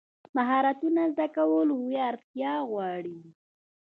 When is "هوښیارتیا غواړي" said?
1.77-3.19